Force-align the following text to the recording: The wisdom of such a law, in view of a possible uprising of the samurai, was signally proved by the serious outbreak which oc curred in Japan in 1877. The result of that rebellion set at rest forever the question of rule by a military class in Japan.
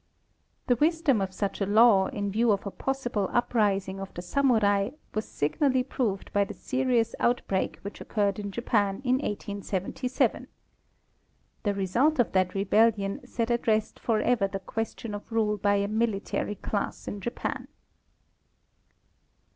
The 0.65 0.77
wisdom 0.77 1.21
of 1.21 1.31
such 1.31 1.61
a 1.61 1.65
law, 1.67 2.07
in 2.07 2.31
view 2.31 2.51
of 2.51 2.65
a 2.65 2.71
possible 2.71 3.29
uprising 3.31 3.99
of 3.99 4.11
the 4.15 4.23
samurai, 4.23 4.89
was 5.13 5.25
signally 5.27 5.83
proved 5.83 6.33
by 6.33 6.43
the 6.43 6.55
serious 6.55 7.13
outbreak 7.19 7.77
which 7.83 8.01
oc 8.01 8.07
curred 8.07 8.39
in 8.39 8.49
Japan 8.51 9.01
in 9.03 9.17
1877. 9.19 10.47
The 11.61 11.75
result 11.75 12.17
of 12.17 12.31
that 12.31 12.55
rebellion 12.55 13.27
set 13.27 13.51
at 13.51 13.67
rest 13.67 13.99
forever 13.99 14.47
the 14.47 14.59
question 14.59 15.13
of 15.13 15.31
rule 15.31 15.57
by 15.57 15.75
a 15.75 15.87
military 15.87 16.55
class 16.55 17.07
in 17.07 17.21
Japan. 17.21 17.67